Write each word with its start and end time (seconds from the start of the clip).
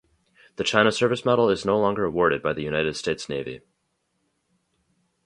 The 0.55 0.63
China 0.63 0.91
Service 0.91 1.25
Medal 1.25 1.51
is 1.51 1.63
no 1.63 1.77
longer 1.77 2.03
awarded 2.05 2.41
by 2.41 2.53
the 2.53 2.63
United 2.63 2.95
States 2.95 3.29
Navy. 3.29 3.61